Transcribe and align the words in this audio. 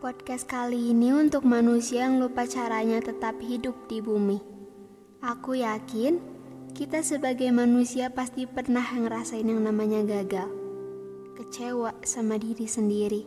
Podcast 0.00 0.44
kali 0.44 0.96
ini 0.96 1.12
untuk 1.12 1.48
manusia 1.48 2.04
yang 2.04 2.20
lupa 2.20 2.44
caranya 2.44 3.00
tetap 3.00 3.36
hidup 3.40 3.72
di 3.88 4.04
bumi. 4.04 4.36
Aku 5.24 5.56
yakin 5.56 6.20
kita 6.76 7.00
sebagai 7.00 7.48
manusia 7.48 8.12
pasti 8.12 8.44
pernah 8.44 8.84
ngerasain 8.84 9.48
yang 9.48 9.64
namanya 9.64 10.04
gagal. 10.04 10.52
Kecewa 11.32 11.96
sama 12.04 12.36
diri 12.36 12.68
sendiri. 12.68 13.24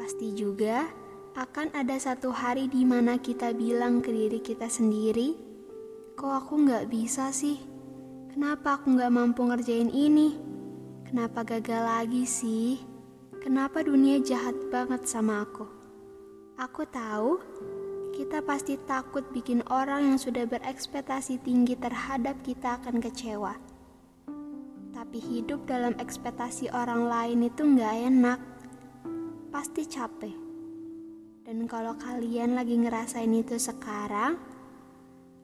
Pasti 0.00 0.32
juga 0.32 0.88
akan 1.36 1.76
ada 1.76 2.00
satu 2.00 2.32
hari 2.32 2.68
di 2.68 2.84
mana 2.88 3.20
kita 3.20 3.52
bilang 3.52 4.00
ke 4.00 4.08
diri 4.08 4.40
kita 4.40 4.72
sendiri, 4.72 5.36
kok 6.16 6.32
aku 6.32 6.68
nggak 6.68 6.88
bisa 6.88 7.28
sih? 7.28 7.60
Kenapa 8.32 8.80
aku 8.80 8.96
nggak 8.96 9.12
mampu 9.12 9.44
ngerjain 9.44 9.92
ini? 9.92 10.36
Kenapa 11.08 11.44
gagal 11.44 11.80
lagi 11.84 12.24
sih? 12.24 12.91
Kenapa 13.42 13.82
dunia 13.82 14.22
jahat 14.22 14.54
banget 14.70 15.02
sama 15.10 15.42
aku? 15.42 15.66
Aku 16.62 16.86
tahu 16.86 17.42
kita 18.14 18.38
pasti 18.38 18.78
takut 18.86 19.26
bikin 19.34 19.66
orang 19.66 20.14
yang 20.14 20.18
sudah 20.22 20.46
berekspektasi 20.46 21.42
tinggi 21.42 21.74
terhadap 21.74 22.38
kita 22.46 22.78
akan 22.78 23.02
kecewa. 23.02 23.58
Tapi 24.94 25.18
hidup 25.18 25.66
dalam 25.66 25.90
ekspektasi 25.98 26.70
orang 26.70 27.10
lain 27.10 27.50
itu 27.50 27.66
nggak 27.66 27.94
enak. 28.14 28.38
Pasti 29.50 29.90
capek. 29.90 30.38
Dan 31.42 31.66
kalau 31.66 31.98
kalian 31.98 32.54
lagi 32.54 32.78
ngerasain 32.78 33.34
itu 33.34 33.58
sekarang, 33.58 34.38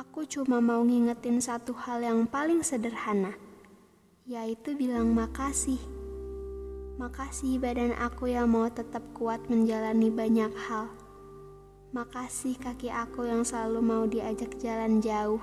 aku 0.00 0.24
cuma 0.24 0.64
mau 0.64 0.80
ngingetin 0.80 1.44
satu 1.44 1.76
hal 1.76 2.00
yang 2.00 2.24
paling 2.24 2.64
sederhana, 2.64 3.36
yaitu 4.24 4.72
bilang 4.80 5.12
makasih. 5.12 6.01
Makasih 7.00 7.56
badan 7.56 7.96
aku 7.96 8.28
yang 8.28 8.52
mau 8.52 8.68
tetap 8.68 9.00
kuat 9.16 9.40
menjalani 9.48 10.12
banyak 10.12 10.52
hal. 10.68 10.92
Makasih 11.96 12.60
kaki 12.60 12.92
aku 12.92 13.24
yang 13.24 13.48
selalu 13.48 13.80
mau 13.80 14.04
diajak 14.04 14.60
jalan 14.60 15.00
jauh. 15.00 15.40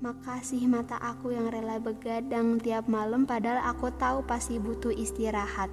Makasih 0.00 0.64
mata 0.72 0.96
aku 0.96 1.36
yang 1.36 1.52
rela 1.52 1.76
begadang 1.76 2.56
tiap 2.56 2.88
malam 2.88 3.28
padahal 3.28 3.60
aku 3.76 3.92
tahu 4.00 4.24
pasti 4.24 4.56
butuh 4.56 4.90
istirahat. 4.96 5.68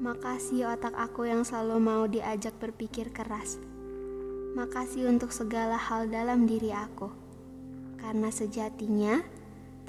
Makasih 0.00 0.72
otak 0.72 0.96
aku 0.96 1.28
yang 1.28 1.44
selalu 1.44 1.76
mau 1.84 2.08
diajak 2.08 2.56
berpikir 2.56 3.12
keras. 3.12 3.60
Makasih 4.56 5.04
untuk 5.04 5.36
segala 5.36 5.76
hal 5.76 6.08
dalam 6.08 6.48
diri 6.48 6.72
aku. 6.72 7.12
Karena 8.00 8.32
sejatinya, 8.32 9.20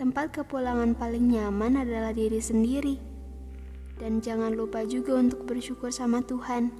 Tempat 0.01 0.33
kepulangan 0.33 0.97
paling 0.97 1.29
nyaman 1.29 1.77
adalah 1.77 2.09
diri 2.09 2.41
sendiri. 2.41 2.97
Dan 4.01 4.17
jangan 4.17 4.49
lupa 4.49 4.81
juga 4.81 5.13
untuk 5.13 5.45
bersyukur 5.45 5.93
sama 5.93 6.25
Tuhan. 6.25 6.73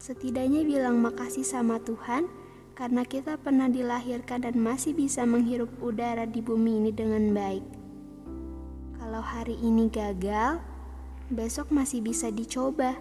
Setidaknya 0.00 0.64
bilang 0.64 1.04
makasih 1.04 1.44
sama 1.44 1.84
Tuhan 1.84 2.32
karena 2.72 3.04
kita 3.04 3.36
pernah 3.36 3.68
dilahirkan 3.68 4.48
dan 4.48 4.56
masih 4.56 4.96
bisa 4.96 5.28
menghirup 5.28 5.68
udara 5.84 6.24
di 6.24 6.40
bumi 6.40 6.80
ini 6.80 6.88
dengan 6.96 7.28
baik. 7.36 7.64
Kalau 8.96 9.20
hari 9.20 9.60
ini 9.60 9.92
gagal, 9.92 10.64
besok 11.28 11.68
masih 11.68 12.00
bisa 12.00 12.32
dicoba 12.32 12.96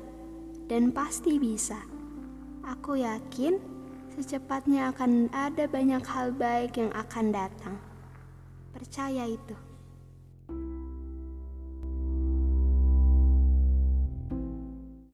dan 0.67 0.91
pasti 0.91 1.39
bisa. 1.39 1.79
Aku 2.67 2.99
yakin 2.99 3.55
secepatnya 4.19 4.91
akan 4.91 5.31
ada 5.31 5.63
banyak 5.63 6.03
hal 6.03 6.35
baik 6.35 6.75
yang 6.75 6.91
akan 6.91 7.31
datang. 7.31 7.79
Percaya 8.69 9.25
itu. 9.25 9.78